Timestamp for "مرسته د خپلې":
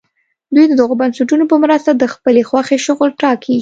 1.63-2.41